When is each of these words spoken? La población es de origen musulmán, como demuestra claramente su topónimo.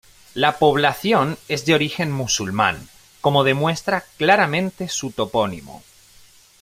La 0.33 0.57
población 0.57 1.37
es 1.47 1.63
de 1.67 1.75
origen 1.75 2.09
musulmán, 2.09 2.89
como 3.21 3.43
demuestra 3.43 4.03
claramente 4.17 4.89
su 4.89 5.11
topónimo. 5.11 5.83